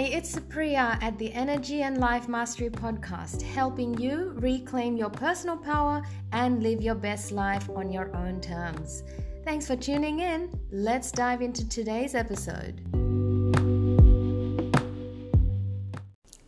[0.00, 5.58] Hi, it's Priya at the Energy and Life Mastery Podcast, helping you reclaim your personal
[5.58, 6.00] power
[6.32, 9.02] and live your best life on your own terms.
[9.44, 10.58] Thanks for tuning in.
[10.72, 12.80] Let's dive into today's episode.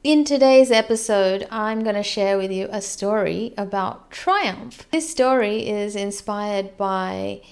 [0.02, 4.88] In today's episode, I'm going to share with you a story about triumph.
[4.92, 7.42] This story is inspired by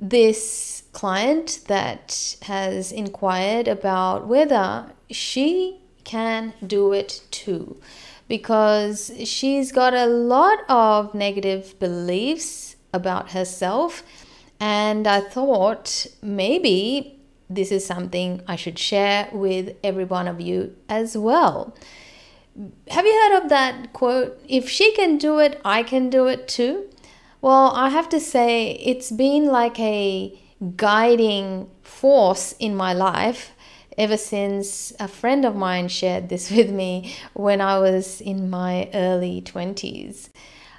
[0.00, 7.80] this client that has inquired about whether she can do it too
[8.26, 14.02] because she's got a lot of negative beliefs about herself
[14.58, 20.76] and I thought maybe this is something I should share with every one of you
[20.88, 21.74] as well.
[22.88, 24.40] Have you heard of that quote?
[24.48, 26.88] If she can do it, I can do it too.
[27.42, 30.38] Well, I have to say, it's been like a
[30.76, 33.52] guiding force in my life
[33.96, 38.90] ever since a friend of mine shared this with me when I was in my
[38.92, 40.28] early 20s.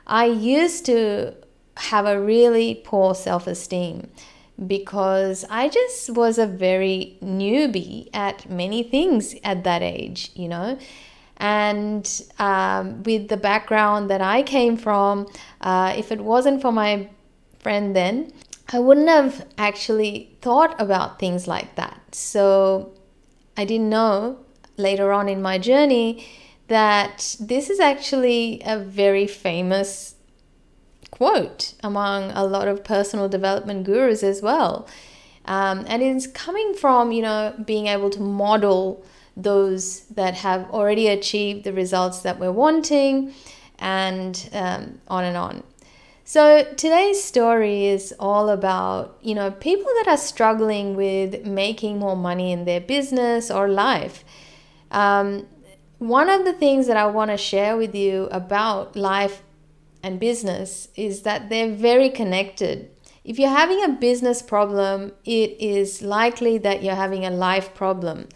[0.05, 1.33] I used to
[1.77, 4.11] have a really poor self esteem
[4.67, 10.77] because I just was a very newbie at many things at that age, you know.
[11.41, 15.27] And um, with the background that I came from,
[15.59, 17.09] uh, if it wasn't for my
[17.59, 18.31] friend then,
[18.71, 21.99] I wouldn't have actually thought about things like that.
[22.13, 22.93] So
[23.57, 24.37] I didn't know
[24.77, 26.27] later on in my journey
[26.67, 30.13] that this is actually a very famous
[31.09, 34.87] quote among a lot of personal development gurus as well.
[35.45, 39.03] Um, and it's coming from, you know, being able to model
[39.35, 43.33] those that have already achieved the results that we're wanting,
[43.79, 45.63] and um, on and on.
[46.23, 52.15] So today's story is all about, you know, people that are struggling with making more
[52.15, 54.23] money in their business or life.
[54.91, 55.47] Um,
[55.97, 59.43] one of the things that I want to share with you about life
[60.03, 62.89] and business is that they're very connected.
[63.23, 68.29] If you're having a business problem, it is likely that you're having a life problem.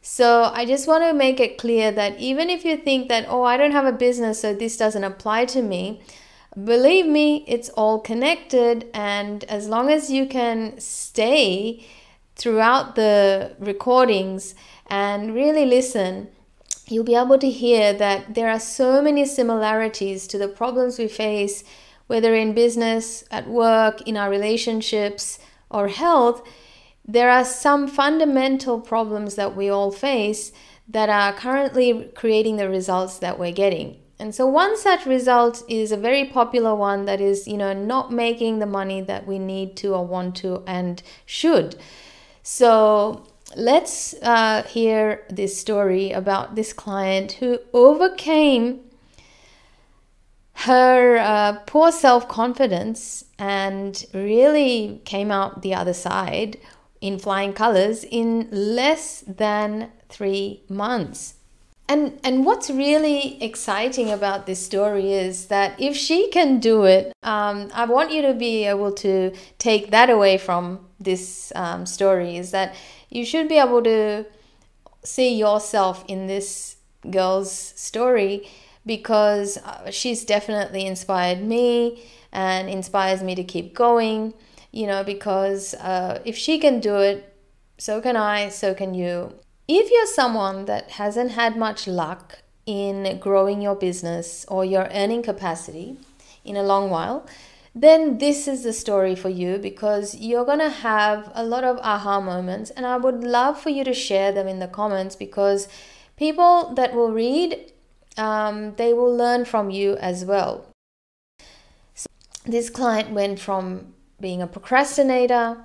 [0.00, 3.42] So I just want to make it clear that even if you think that, oh,
[3.42, 6.00] I don't have a business, so this doesn't apply to me,
[6.64, 8.88] believe me, it's all connected.
[8.94, 11.84] And as long as you can stay
[12.36, 14.54] throughout the recordings
[14.86, 16.28] and really listen,
[16.86, 21.08] you'll be able to hear that there are so many similarities to the problems we
[21.08, 21.64] face,
[22.06, 25.38] whether in business, at work, in our relationships,
[25.70, 26.42] or health
[27.08, 30.52] there are some fundamental problems that we all face
[30.86, 33.98] that are currently creating the results that we're getting.
[34.18, 38.12] And so one such result is a very popular one that is, you know, not
[38.12, 41.76] making the money that we need to or want to and should.
[42.42, 43.24] So
[43.56, 48.80] let's uh, hear this story about this client who overcame
[50.64, 56.58] her uh, poor self confidence and really came out the other side
[57.00, 61.34] in flying colors in less than three months.
[61.90, 67.12] And, and what's really exciting about this story is that if she can do it,
[67.22, 72.36] um, I want you to be able to take that away from this um, story
[72.36, 72.74] is that
[73.08, 74.26] you should be able to
[75.02, 76.76] see yourself in this
[77.10, 78.46] girl's story
[78.84, 84.34] because uh, she's definitely inspired me and inspires me to keep going
[84.72, 87.34] you know, because uh, if she can do it,
[87.78, 89.34] so can I, so can you.
[89.66, 95.22] If you're someone that hasn't had much luck in growing your business or your earning
[95.22, 95.96] capacity
[96.44, 97.26] in a long while,
[97.74, 101.78] then this is the story for you because you're going to have a lot of
[101.78, 102.70] aha moments.
[102.70, 105.68] And I would love for you to share them in the comments because
[106.16, 107.72] people that will read,
[108.16, 110.66] um, they will learn from you as well.
[111.94, 112.06] So
[112.44, 115.58] this client went from being a procrastinator,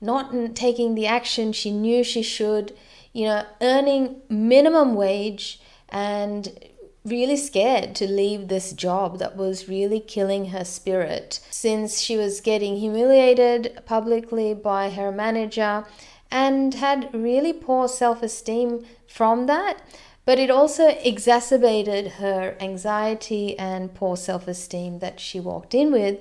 [0.00, 2.76] not taking the action she knew she should,
[3.12, 6.58] you know, earning minimum wage and
[7.04, 12.40] really scared to leave this job that was really killing her spirit since she was
[12.40, 15.84] getting humiliated publicly by her manager
[16.30, 19.80] and had really poor self esteem from that.
[20.24, 26.18] But it also exacerbated her anxiety and poor self esteem that she walked in with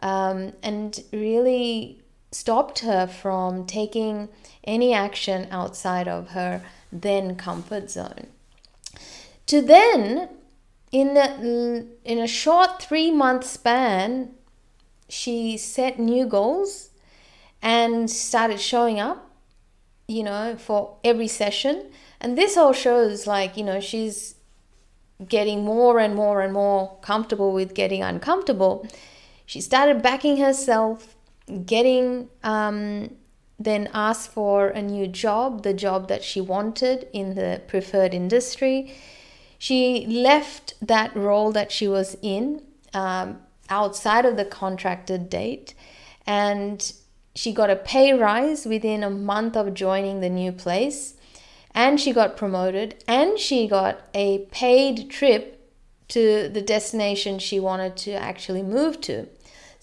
[0.00, 4.28] um, and really stopped her from taking
[4.64, 6.62] any action outside of her
[6.92, 8.26] then comfort zone.
[9.46, 10.28] To then,
[10.92, 14.30] in a, in a short three month span,
[15.08, 16.90] she set new goals
[17.62, 19.26] and started showing up
[20.08, 21.90] you know, for every session.
[22.20, 24.34] And this all shows like, you know, she's
[25.28, 28.86] getting more and more and more comfortable with getting uncomfortable.
[29.46, 31.16] She started backing herself,
[31.64, 33.10] getting um,
[33.58, 38.94] then asked for a new job, the job that she wanted in the preferred industry.
[39.58, 42.62] She left that role that she was in
[42.92, 43.38] um,
[43.70, 45.74] outside of the contracted date
[46.26, 46.92] and
[47.34, 51.14] she got a pay rise within a month of joining the new place
[51.74, 55.52] and she got promoted and she got a paid trip
[56.08, 59.28] to the destination she wanted to actually move to.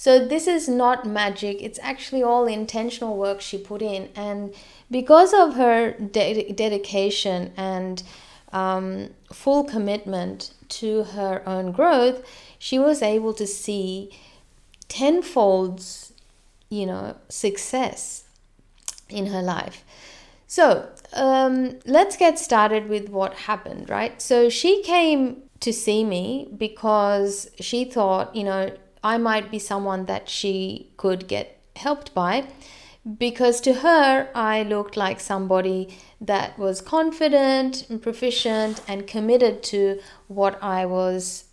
[0.04, 4.10] So this is not magic, it's actually all intentional work she put in.
[4.18, 4.54] And
[4.92, 8.04] because of her de- dedication and
[8.52, 12.22] um, full commitment to her own growth,
[12.60, 14.12] she was able to see
[14.90, 16.12] tenfolds,
[16.68, 18.26] you know, success
[19.08, 19.86] in her life.
[20.48, 24.22] So um, let's get started with what happened, right?
[24.22, 30.06] So she came to see me because she thought, you know, I might be someone
[30.06, 32.48] that she could get helped by
[33.18, 40.00] because to her I looked like somebody that was confident and proficient and committed to
[40.28, 41.46] what I was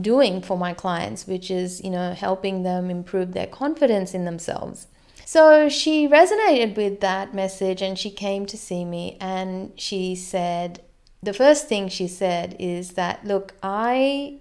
[0.00, 4.86] doing for my clients which is you know helping them improve their confidence in themselves.
[5.24, 10.82] So she resonated with that message and she came to see me and she said
[11.22, 14.38] the first thing she said is that look I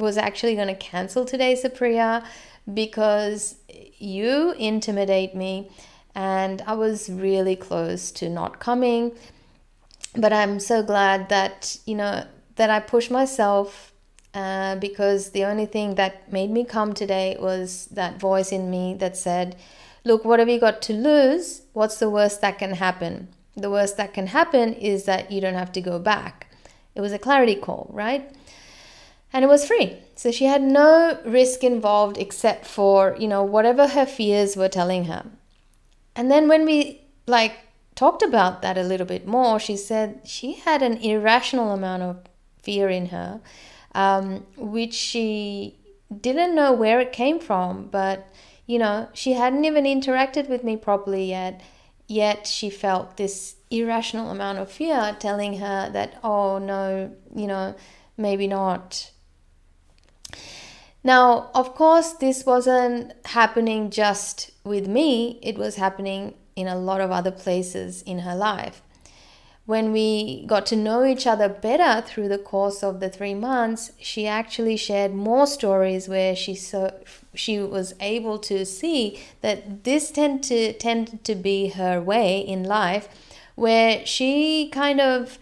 [0.00, 2.24] was actually going to cancel today, Supriya,
[2.72, 3.56] because
[3.98, 5.70] you intimidate me
[6.14, 9.12] and I was really close to not coming.
[10.16, 12.26] But I'm so glad that, you know,
[12.56, 13.92] that I pushed myself
[14.34, 18.94] uh, because the only thing that made me come today was that voice in me
[18.94, 19.56] that said,
[20.04, 21.62] Look, what have you got to lose?
[21.74, 23.28] What's the worst that can happen?
[23.56, 26.46] The worst that can happen is that you don't have to go back.
[26.94, 28.34] It was a clarity call, right?
[29.32, 29.96] And it was free.
[30.16, 35.04] So she had no risk involved except for, you know, whatever her fears were telling
[35.04, 35.26] her.
[36.16, 37.54] And then when we like
[37.94, 42.18] talked about that a little bit more, she said she had an irrational amount of
[42.62, 43.40] fear in her,
[43.94, 45.76] um, which she
[46.20, 48.26] didn't know where it came from, but
[48.66, 51.60] you know, she hadn't even interacted with me properly yet.
[52.06, 57.74] Yet she felt this irrational amount of fear telling her that, oh no, you know,
[58.16, 59.09] maybe not
[61.02, 67.00] now, of course, this wasn't happening just with me, it was happening in a lot
[67.00, 68.82] of other places in her life.
[69.64, 73.92] When we got to know each other better through the course of the three months,
[74.00, 76.92] she actually shared more stories where she so
[77.34, 82.64] she was able to see that this tend to tend to be her way in
[82.64, 83.08] life,
[83.54, 85.38] where she kind of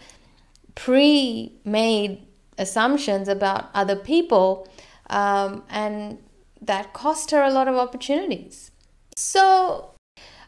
[0.75, 2.21] pre-made
[2.57, 4.67] assumptions about other people
[5.09, 6.19] um, and
[6.61, 8.71] that cost her a lot of opportunities.
[9.15, 9.91] So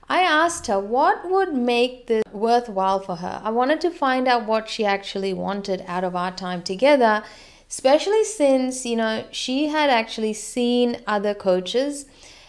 [0.10, 3.42] I asked her what would make this worthwhile for her.
[3.44, 7.24] I wanted to find out what she actually wanted out of our time together,
[7.70, 12.06] especially since, you know, she had actually seen other coaches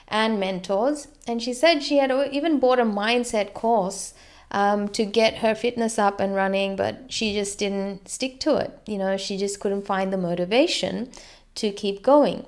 [0.08, 1.08] and mentors.
[1.26, 4.12] And she said she had even bought a mindset course
[4.50, 8.78] um, to get her fitness up and running, but she just didn't stick to it.
[8.86, 11.10] You know, she just couldn't find the motivation
[11.56, 12.46] to keep going.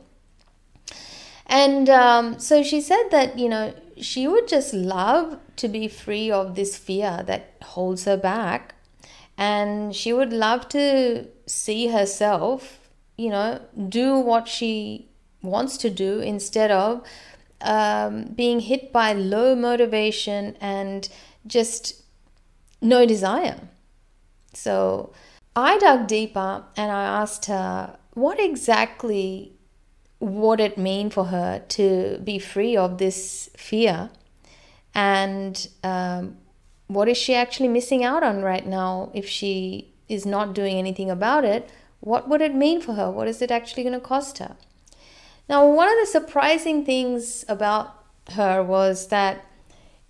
[1.46, 6.30] And um, so she said that, you know, she would just love to be free
[6.30, 8.74] of this fear that holds her back.
[9.36, 15.08] And she would love to see herself, you know, do what she
[15.42, 17.02] wants to do instead of
[17.60, 21.08] um, being hit by low motivation and
[21.46, 22.02] just
[22.80, 23.60] no desire.
[24.52, 25.12] So
[25.56, 29.52] I dug deeper and I asked her what exactly
[30.20, 34.10] would it mean for her to be free of this fear?
[34.94, 36.38] And um,
[36.86, 41.10] what is she actually missing out on right now if she is not doing anything
[41.10, 41.70] about it?
[42.00, 43.10] What would it mean for her?
[43.10, 44.56] What is it actually going to cost her?
[45.48, 49.44] Now one of the surprising things about her was that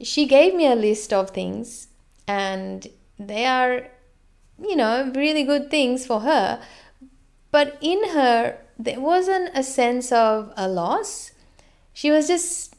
[0.00, 1.88] she gave me a list of things
[2.28, 2.87] and
[3.18, 3.88] they are
[4.61, 6.61] you know really good things for her
[7.54, 11.30] but in her, there wasn't a sense of a loss.
[11.92, 12.75] She was just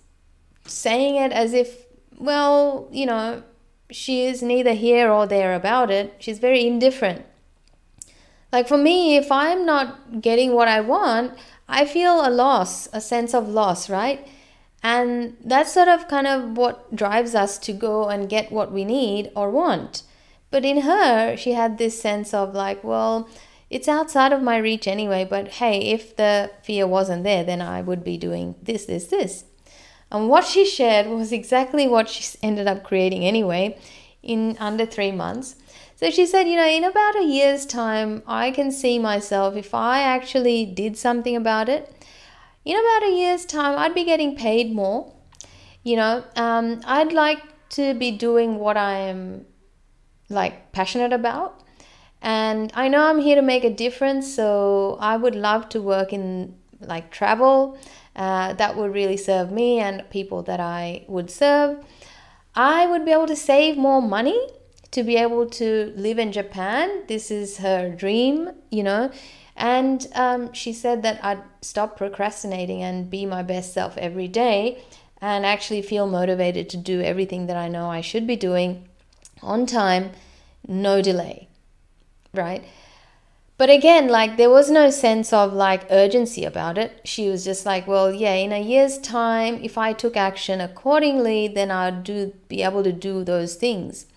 [0.65, 1.85] saying it as if,
[2.17, 3.41] well, you know,
[3.89, 6.15] she is neither here or there about it.
[6.19, 7.23] She's very indifferent.
[8.51, 11.39] Like for me, if I'm not getting what I want,
[11.69, 14.27] I feel a loss, a sense of loss, right?
[14.83, 18.83] And that's sort of kind of what drives us to go and get what we
[18.83, 20.03] need or want.
[20.51, 23.29] But in her, she had this sense of like, well,
[23.69, 27.81] it's outside of my reach anyway, but hey, if the fear wasn't there, then I
[27.81, 29.45] would be doing this, this, this.
[30.11, 33.77] And what she shared was exactly what she ended up creating anyway
[34.21, 35.55] in under three months.
[35.95, 39.73] So she said, you know, in about a year's time, I can see myself, if
[39.73, 41.91] I actually did something about it,
[42.65, 45.13] in about a year's time, I'd be getting paid more.
[45.83, 49.45] You know, um, I'd like to be doing what I am
[50.29, 51.61] like passionate about.
[52.25, 56.11] And I know I'm here to make a difference, so I would love to work
[56.11, 57.77] in like travel.
[58.15, 61.85] Uh, that would really serve me and people that I would serve.
[62.55, 64.39] I would be able to save more money
[64.89, 67.03] to be able to live in Japan.
[67.07, 69.11] This is her dream, you know.
[69.55, 74.83] And um, she said that I'd stop procrastinating and be my best self every day
[75.21, 78.89] and actually feel motivated to do everything that I know I should be doing
[79.43, 80.11] on time,
[80.67, 81.49] no delay,
[82.35, 82.63] right?
[83.57, 86.99] But again, like there was no sense of like urgency about it.
[87.05, 91.47] She was just like, well, yeah, in a year's time, if I took action accordingly,
[91.47, 94.07] then I'd do be able to do those things.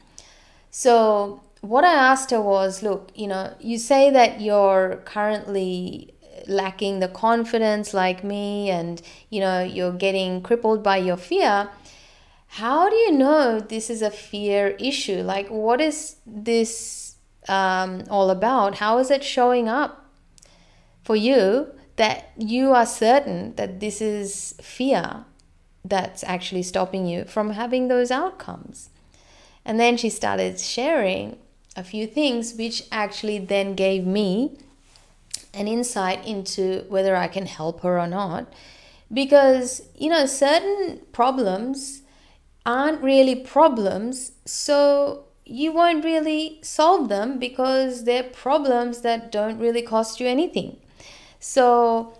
[0.70, 6.14] So what I asked her was, look, you know, you say that you're currently
[6.48, 11.68] lacking the confidence like me and you know you're getting crippled by your fear
[12.46, 17.07] how do you know this is a fear issue like what is this
[17.48, 20.06] um, all about how is it showing up
[21.02, 25.24] for you that you are certain that this is fear
[25.84, 28.90] that's actually stopping you from having those outcomes
[29.68, 31.36] and then she started sharing
[31.76, 34.56] a few things, which actually then gave me
[35.52, 38.52] an insight into whether I can help her or not.
[39.12, 42.00] Because, you know, certain problems
[42.64, 49.82] aren't really problems, so you won't really solve them because they're problems that don't really
[49.82, 50.78] cost you anything.
[51.40, 52.14] So,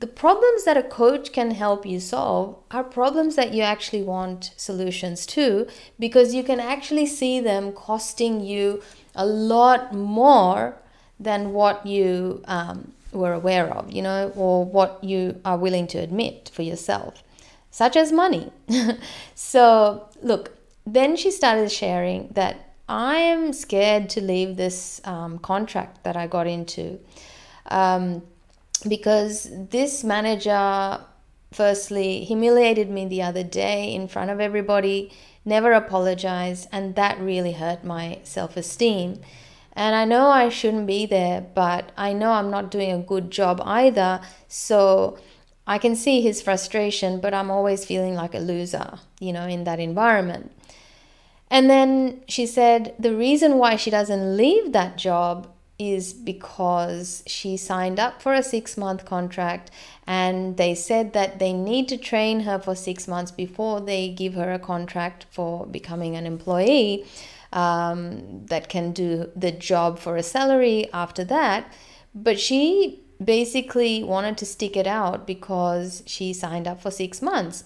[0.00, 4.52] the problems that a coach can help you solve are problems that you actually want
[4.56, 5.66] solutions to
[5.98, 8.82] because you can actually see them costing you
[9.14, 10.76] a lot more
[11.18, 15.98] than what you um, were aware of, you know, or what you are willing to
[15.98, 17.22] admit for yourself,
[17.70, 18.52] such as money.
[19.34, 20.53] so, look,
[20.86, 26.26] then she started sharing that I am scared to leave this um, contract that I
[26.26, 26.98] got into.
[27.66, 28.22] Um,
[28.86, 31.00] because this manager
[31.50, 35.10] firstly humiliated me the other day in front of everybody,
[35.44, 39.20] never apologized, and that really hurt my self esteem.
[39.72, 43.30] And I know I shouldn't be there, but I know I'm not doing a good
[43.30, 44.20] job either.
[44.46, 45.18] So
[45.66, 49.64] I can see his frustration, but I'm always feeling like a loser, you know, in
[49.64, 50.52] that environment.
[51.50, 57.56] And then she said the reason why she doesn't leave that job is because she
[57.56, 59.70] signed up for a six month contract
[60.06, 64.34] and they said that they need to train her for six months before they give
[64.34, 67.04] her a contract for becoming an employee
[67.52, 71.72] um, that can do the job for a salary after that.
[72.14, 77.64] But she basically wanted to stick it out because she signed up for six months.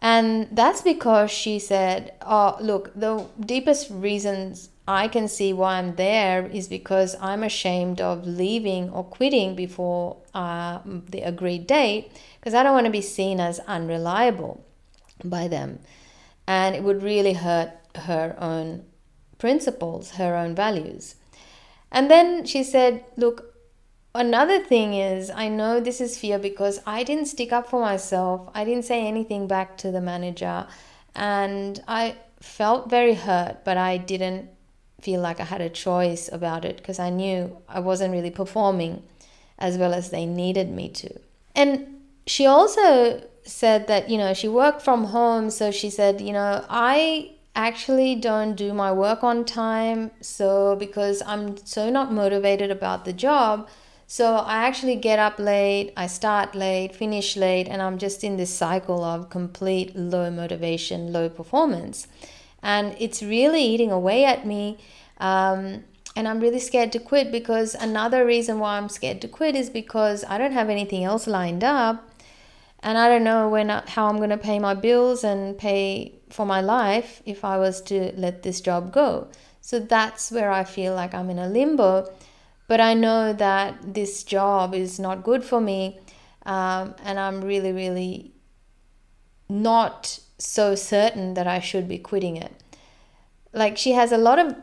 [0.00, 5.96] And that's because she said, Oh, look, the deepest reasons I can see why I'm
[5.96, 12.52] there is because I'm ashamed of leaving or quitting before uh, the agreed date because
[12.52, 14.62] I don't want to be seen as unreliable
[15.24, 15.78] by them.
[16.46, 18.84] And it would really hurt her own
[19.38, 21.14] principles, her own values.
[21.90, 23.53] And then she said, Look,
[24.14, 28.50] another thing is, I know this is fear because I didn't stick up for myself,
[28.54, 30.66] I didn't say anything back to the manager,
[31.14, 34.50] and I felt very hurt, but I didn't
[35.00, 39.02] feel like I had a choice about it because I knew I wasn't really performing
[39.58, 41.20] as well as they needed me to.
[41.54, 45.50] And she also said that, you know, she worked from home.
[45.50, 50.10] So she said, you know, I actually don't do my work on time.
[50.20, 53.68] So because I'm so not motivated about the job,
[54.06, 58.36] so I actually get up late, I start late, finish late, and I'm just in
[58.36, 62.06] this cycle of complete low motivation, low performance
[62.64, 64.78] and it's really eating away at me.
[65.18, 65.84] Um,
[66.16, 69.68] and I'm really scared to quit because another reason why I'm scared to quit is
[69.68, 72.08] because I don't have anything else lined up,
[72.82, 76.46] and I don't know when how I'm going to pay my bills and pay for
[76.46, 79.28] my life if I was to let this job go.
[79.60, 82.10] So that's where I feel like I'm in a limbo.
[82.66, 85.98] But I know that this job is not good for me,
[86.46, 88.32] um, and I'm really, really
[89.48, 92.52] not so certain that I should be quitting it.
[93.52, 94.56] Like she has a lot of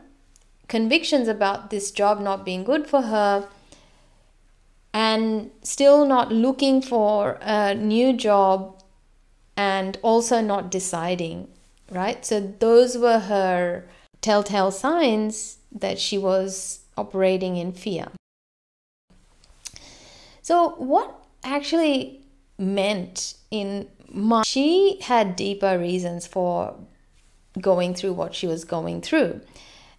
[0.68, 3.48] convictions about this job not being good for her
[4.92, 8.82] and still not looking for a new job
[9.56, 11.48] and also not deciding,
[11.90, 12.24] right?
[12.24, 13.88] So those were her
[14.20, 18.08] telltale signs that she was operating in fear.
[20.42, 22.20] So, what actually
[22.58, 26.76] meant in my she had deeper reasons for
[27.60, 29.40] going through what she was going through.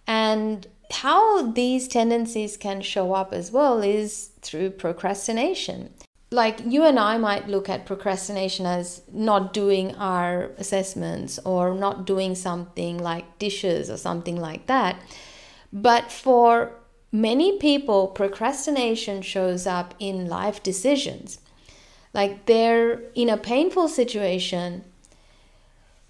[0.06, 5.92] And how these tendencies can show up as well is through procrastination.
[6.30, 12.06] Like you and I might look at procrastination as not doing our assessments or not
[12.06, 15.00] doing something like dishes or something like that.
[15.72, 16.72] But for
[17.14, 21.38] many people, procrastination shows up in life decisions.
[22.12, 24.84] Like they're in a painful situation,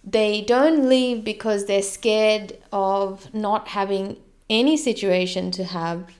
[0.02, 4.16] they don't leave because they're scared of not having
[4.48, 6.10] any situation to have.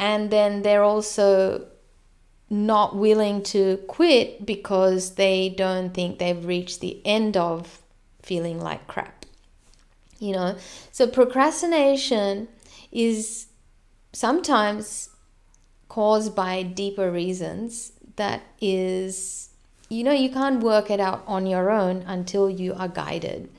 [0.00, 1.66] And then they're also
[2.50, 7.80] not willing to quit because they don't think they've reached the end of
[8.20, 9.24] feeling like crap.
[10.18, 10.56] You know,
[10.90, 12.48] so procrastination
[12.90, 13.45] is
[14.16, 15.10] sometimes
[15.90, 19.50] caused by deeper reasons that is,
[19.90, 23.50] you know, you can't work it out on your own until you are guided.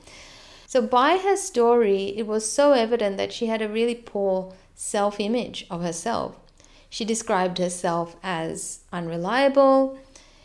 [0.66, 5.20] So, by her story, it was so evident that she had a really poor self
[5.20, 6.34] image of herself.
[6.90, 9.96] She described herself as unreliable.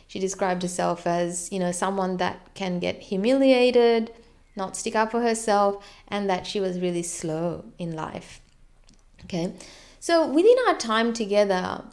[0.08, 4.12] She described herself as, you know, someone that can get humiliated,
[4.56, 8.42] not stick up for herself, and that she was really slow in life.
[9.24, 9.54] Okay,
[10.04, 11.86] so within our time together,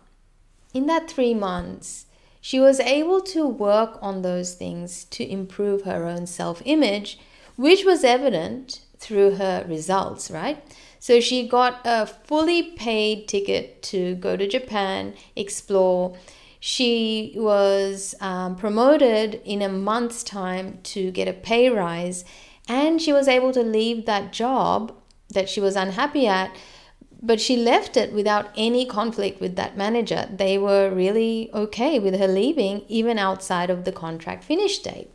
[0.74, 2.06] in that three months,
[2.40, 7.20] she was able to work on those things to improve her own self image
[7.54, 10.60] which was evident through her results, right?
[10.98, 16.16] So she got a fully paid ticket to go to Japan, explore.
[16.58, 22.24] She was um, promoted in a month's time to get a pay rise,
[22.66, 24.96] and she was able to leave that job
[25.28, 26.56] that she was unhappy at.
[27.22, 30.28] But she left it without any conflict with that manager.
[30.32, 35.10] They were really okay with her leaving, even outside of the contract finish date.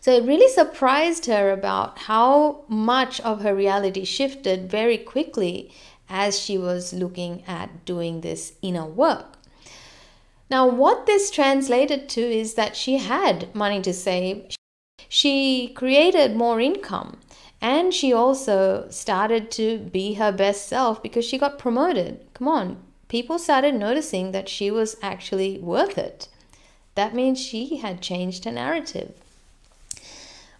[0.00, 5.72] So it really surprised her about how much of her reality shifted very quickly
[6.08, 9.38] as she was looking at doing this inner work.
[10.50, 14.54] Now, what this translated to is that she had money to save,
[15.08, 17.18] she created more income,
[17.64, 22.20] and she also started to be her best self because she got promoted.
[22.34, 22.76] Come on,
[23.08, 26.28] people started noticing that she was actually worth it.
[26.94, 29.14] That means she had changed her narrative.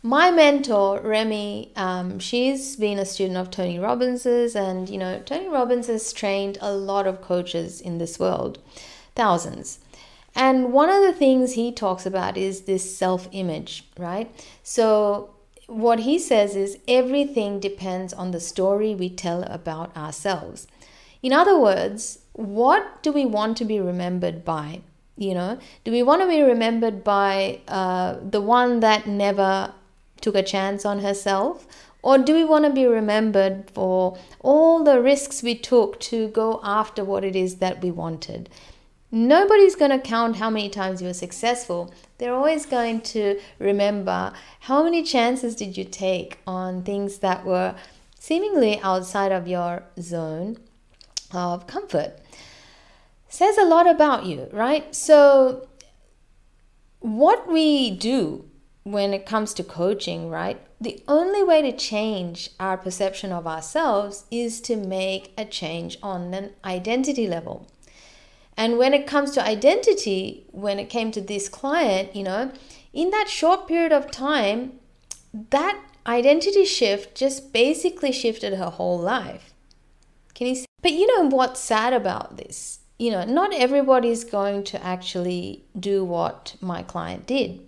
[0.03, 5.49] My mentor remy um, she's been a student of tony robbins's and you know tony
[5.49, 8.59] robbins has trained a lot of coaches in this world.
[9.14, 9.79] Thousands.
[10.35, 14.31] And one of the things he talks about is this self-image right?
[14.62, 15.34] So
[15.66, 20.66] what he says is everything depends on the story we tell about ourselves
[21.22, 24.81] in other words what do we want to be remembered by
[25.16, 29.72] you know do we want to be remembered by uh, the one that never
[30.24, 31.66] took a chance on herself?
[32.03, 36.61] Or do we want to be remembered for all the risks we took to go
[36.62, 38.48] after what it is that we wanted?
[39.11, 41.94] Nobody's going to count how many times you were successful.
[42.18, 47.74] They're always going to remember how many chances did you take on things that were
[48.18, 50.57] seemingly outside of your zone
[51.33, 52.18] of comfort.
[53.29, 54.94] Says a lot about you, right?
[54.94, 55.68] So,
[57.00, 58.48] what we do
[58.85, 60.61] when it comes to coaching, right?
[60.81, 66.33] The only way to change our perception of ourselves is to make a change on
[66.33, 67.66] an identity level.
[68.57, 72.53] And when it comes to identity, when it came to this client, you know,
[72.93, 74.79] in that short period of time,
[75.51, 79.53] that identity shift just basically shifted her whole life.
[80.35, 80.67] Can you see?
[80.83, 82.81] But you know what's sad about this?
[82.99, 87.61] You know, not everybody's going to actually do what my client did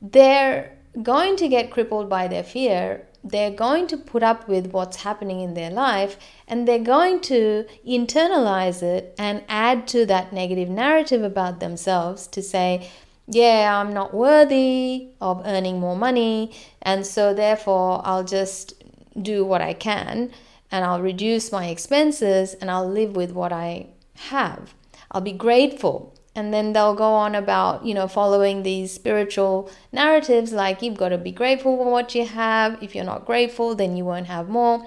[0.00, 3.06] they're going to get crippled by their fear.
[3.22, 6.16] They're going to put up with what's happening in their life
[6.50, 12.42] and they're going to internalize it and add to that negative narrative about themselves to
[12.42, 12.90] say,
[13.26, 18.74] yeah, I'm not worthy of earning more money, and so therefore I'll just
[19.20, 20.32] do what I can
[20.70, 23.86] and I'll reduce my expenses and I'll live with what I
[24.32, 24.74] have.
[25.10, 30.52] I'll be grateful And then they'll go on about, you know, following these spiritual narratives
[30.52, 32.80] like you've got to be grateful for what you have.
[32.82, 34.86] If you're not grateful, then you won't have more.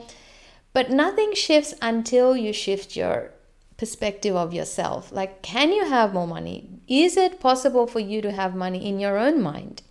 [0.74, 3.32] But nothing shifts until you shift your
[3.78, 5.12] perspective of yourself.
[5.12, 6.70] Like, can you have more money?
[6.88, 9.84] Is it possible for you to have money in your own mind?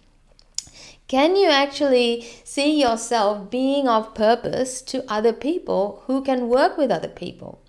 [1.09, 6.91] Can you actually see yourself being of purpose to other people who can work with
[6.91, 7.61] other people?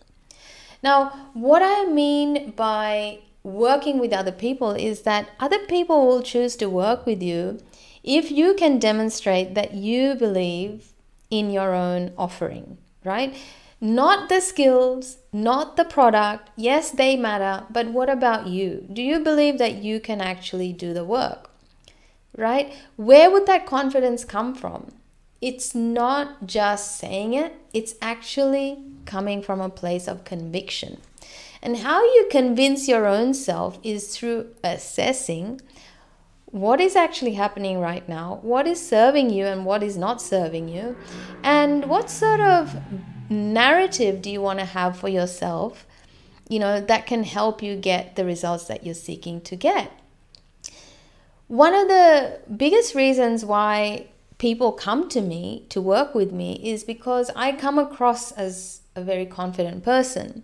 [0.81, 6.55] Now, what I mean by working with other people is that other people will choose
[6.55, 7.59] to work with you
[8.03, 10.93] if you can demonstrate that you believe
[11.29, 13.35] in your own offering, right?
[13.81, 16.49] Not the skills, not the product.
[16.55, 18.87] Yes, they matter, but what about you?
[18.91, 21.49] Do you believe that you can actually do the work?
[22.37, 22.73] Right?
[22.95, 24.93] Where would that confidence come from?
[25.41, 31.01] It's not just saying it, it's actually coming from a place of conviction.
[31.61, 35.59] And how you convince your own self is through assessing
[36.53, 40.69] what is actually happening right now, what is serving you and what is not serving
[40.69, 40.95] you,
[41.41, 42.79] and what sort of
[43.27, 45.87] narrative do you want to have for yourself,
[46.47, 49.91] you know, that can help you get the results that you're seeking to get.
[51.47, 54.05] One of the biggest reasons why
[54.37, 59.03] people come to me to work with me is because I come across as a
[59.03, 60.43] very confident person.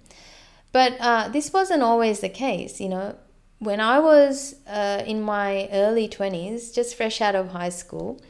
[0.71, 3.15] But uh, this wasn't always the case, you know.
[3.59, 8.21] When I was uh, in my early 20s, just fresh out of high school,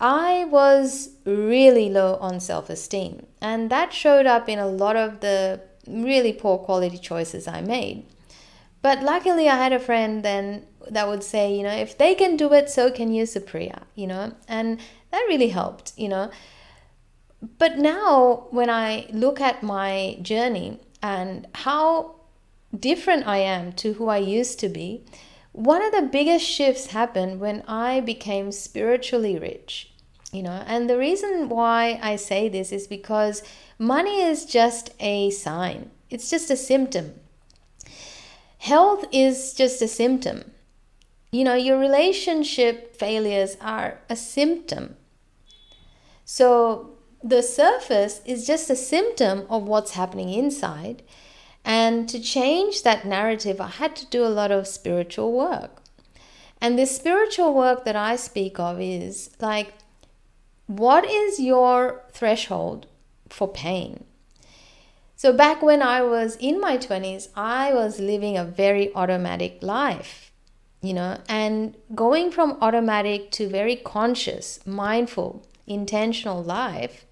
[0.00, 3.26] I was really low on self esteem.
[3.40, 8.06] And that showed up in a lot of the really poor quality choices I made.
[8.82, 12.36] But luckily, I had a friend then that would say, you know, if they can
[12.36, 14.78] do it, so can you, Supriya, you know, and
[15.10, 16.30] that really helped, you know.
[17.58, 22.16] But now, when I look at my journey, and how
[22.78, 25.04] different I am to who I used to be,
[25.52, 29.92] one of the biggest shifts happened when I became spiritually rich.
[30.32, 33.44] You know, and the reason why I say this is because
[33.78, 37.14] money is just a sign, it's just a symptom.
[38.58, 40.50] Health is just a symptom.
[41.30, 44.96] You know, your relationship failures are a symptom.
[46.24, 51.02] So the surface is just a symptom of what's happening inside.
[51.64, 55.82] And to change that narrative, I had to do a lot of spiritual work.
[56.60, 59.74] And this spiritual work that I speak of is like,
[60.66, 62.86] what is your threshold
[63.28, 64.04] for pain?
[65.16, 70.32] So, back when I was in my 20s, I was living a very automatic life,
[70.82, 77.06] you know, and going from automatic to very conscious, mindful, intentional life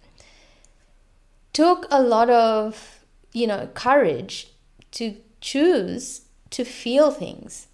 [1.52, 3.01] took a lot of,
[3.32, 4.48] you know, courage
[4.92, 7.68] to choose to feel things.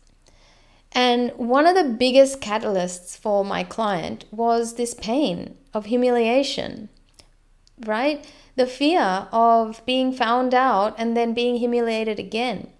[0.92, 6.88] And one of the biggest catalysts for my client was this pain of humiliation,
[7.84, 8.26] right?
[8.56, 12.70] The fear of being found out and then being humiliated again.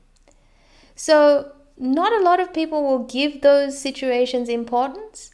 [0.96, 5.30] So, not a lot of people will give those situations importance.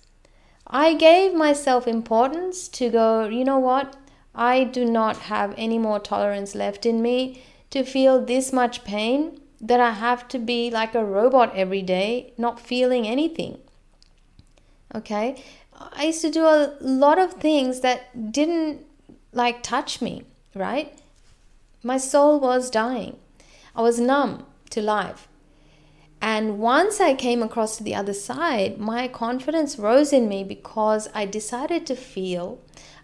[0.66, 3.96] I gave myself importance to go, you know what?
[4.34, 9.40] I do not have any more tolerance left in me to feel this much pain
[9.60, 13.58] that I have to be like a robot every day, not feeling anything.
[14.94, 15.42] Okay?
[15.92, 18.84] I used to do a lot of things that didn't
[19.32, 20.98] like touch me, right?
[21.82, 23.18] My soul was dying.
[23.74, 25.28] I was numb to life.
[26.20, 31.08] And once I came across to the other side, my confidence rose in me because
[31.14, 32.58] I decided to feel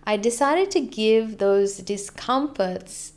[0.05, 3.13] I decided to give those discomforts,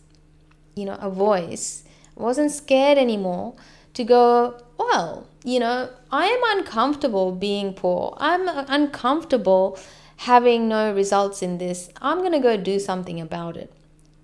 [0.76, 1.84] you know, a voice.
[2.18, 3.56] I wasn't scared anymore
[3.94, 8.16] to go, well, you know, I am uncomfortable being poor.
[8.18, 9.78] I'm uncomfortable
[10.18, 11.90] having no results in this.
[12.02, 13.74] I'm going to go do something about it.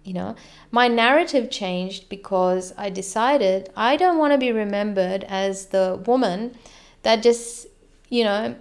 [0.04, 0.36] You know,
[0.72, 6.56] my narrative changed because I decided I don't want to be remembered as the woman
[7.04, 7.68] that just,
[8.10, 8.56] you know,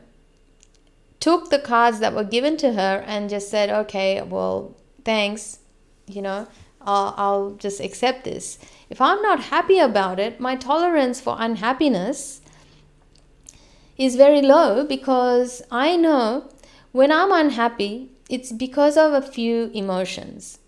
[1.21, 5.59] took the cards that were given to her and just said, okay, well, thanks,
[6.07, 6.47] you know,
[6.81, 8.59] I'll, I'll just accept this.
[8.89, 12.41] If I'm not happy about it, my tolerance for unhappiness
[13.97, 16.51] is very low because I know
[16.93, 20.59] when I'm unhappy, it's because of a few emotions.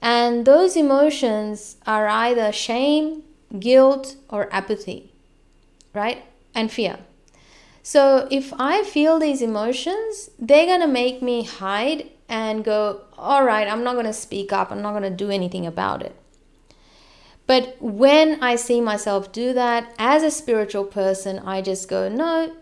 [0.00, 3.22] And those emotions are either shame,
[3.58, 5.12] guilt, or apathy,
[5.94, 6.24] right?
[6.54, 6.98] And fear.
[7.86, 13.44] So if I feel these emotions, they're going to make me hide and go, all
[13.44, 14.72] right, I'm not going to speak up.
[14.72, 16.16] I'm not going to do anything about it.
[17.46, 22.56] But when I see myself do that as a spiritual person, I just go, no,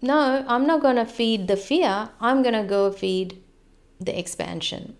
[0.00, 2.08] no, I'm not going to feed the fear.
[2.18, 3.36] I'm going to go feed
[4.00, 4.96] the expansion.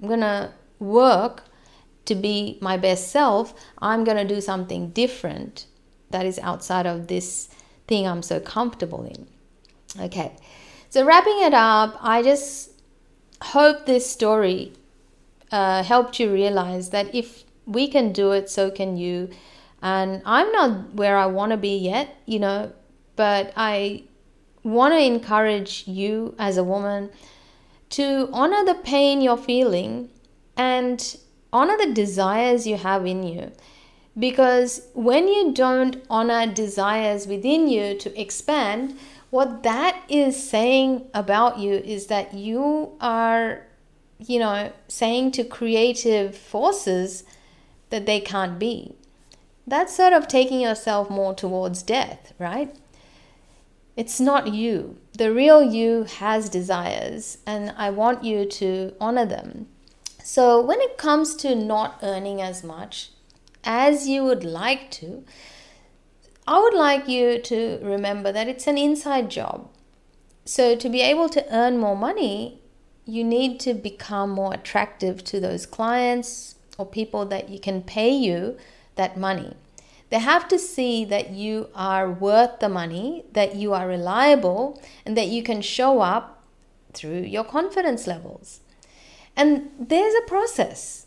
[0.00, 1.42] I'm going to work
[2.04, 3.52] to be my best self.
[3.78, 5.66] I'm going to do something different
[6.10, 7.48] that is outside of this
[7.86, 9.26] thing I'm so comfortable in.
[10.00, 10.32] Okay,
[10.90, 12.70] so wrapping it up, I just
[13.42, 14.72] hope this story
[15.52, 19.30] uh, helped you realize that if we can do it, so can you.
[19.82, 22.72] And I'm not where I want to be yet, you know,
[23.16, 24.04] but I
[24.62, 27.10] want to encourage you as a woman
[27.90, 30.10] to honor the pain you're feeling
[30.56, 31.16] and
[31.52, 33.52] honor the desires you have in you.
[34.18, 38.96] Because when you don't honor desires within you to expand,
[39.30, 43.66] what that is saying about you is that you are,
[44.18, 47.24] you know, saying to creative forces
[47.90, 48.94] that they can't be.
[49.66, 52.76] That's sort of taking yourself more towards death, right?
[53.96, 54.98] It's not you.
[55.12, 59.66] The real you has desires, and I want you to honor them.
[60.22, 63.10] So, when it comes to not earning as much
[63.64, 65.24] as you would like to,
[66.46, 69.68] I would like you to remember that it's an inside job.
[70.44, 72.60] So, to be able to earn more money,
[73.06, 78.10] you need to become more attractive to those clients or people that you can pay
[78.10, 78.58] you
[78.96, 79.54] that money.
[80.10, 85.16] They have to see that you are worth the money, that you are reliable, and
[85.16, 86.42] that you can show up
[86.92, 88.60] through your confidence levels.
[89.36, 91.03] And there's a process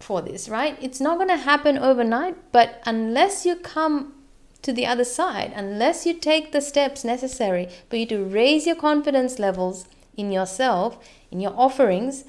[0.00, 0.76] for this, right?
[0.80, 4.14] It's not going to happen overnight, but unless you come
[4.62, 8.76] to the other side, unless you take the steps necessary for you to raise your
[8.76, 9.86] confidence levels
[10.16, 10.98] in yourself,
[11.30, 12.24] in your offerings,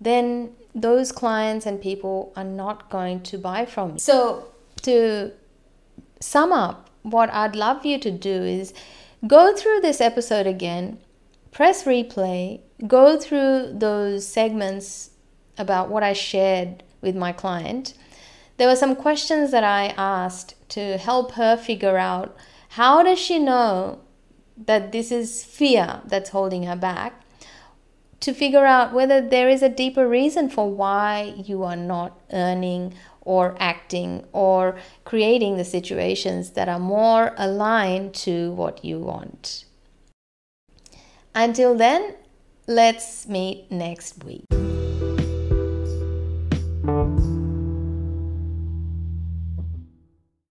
[0.00, 3.98] then those clients and people are not going to buy from you.
[3.98, 4.46] So,
[4.82, 5.32] to
[6.20, 8.72] sum up, what I'd love you to do is
[9.26, 10.98] go through this episode again,
[11.52, 15.10] press replay, go through those segments
[15.56, 17.94] about what I shared with my client.
[18.56, 22.36] There were some questions that I asked to help her figure out
[22.70, 24.00] how does she know
[24.56, 27.20] that this is fear that's holding her back
[28.20, 32.94] to figure out whether there is a deeper reason for why you are not earning
[33.20, 39.64] or acting or creating the situations that are more aligned to what you want.
[41.34, 42.14] Until then,
[42.66, 44.63] let's meet next week.